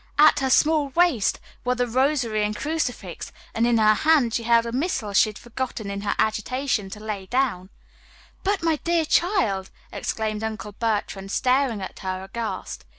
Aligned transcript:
At 0.17 0.39
her 0.39 0.49
small 0.49 0.89
waist 0.95 1.39
were 1.63 1.75
the 1.75 1.85
rosary 1.85 2.43
and 2.43 2.55
crucifix, 2.55 3.31
and 3.53 3.67
in 3.67 3.77
her 3.77 3.93
hand 3.93 4.33
she 4.33 4.41
held 4.41 4.65
a 4.65 4.71
missal 4.71 5.13
she 5.13 5.29
had 5.29 5.37
forgotten 5.37 5.91
in 5.91 6.01
her 6.01 6.15
agitation 6.17 6.89
to 6.89 6.99
lay 6.99 7.27
down 7.27 7.69
"But, 8.43 8.63
my 8.63 8.77
dear 8.77 9.05
child," 9.05 9.69
exclaimed 9.91 10.43
Uncle 10.43 10.71
Bertrand, 10.71 11.31
staring 11.31 11.83
at 11.83 11.99
her 11.99 12.23
aghast. 12.23 12.83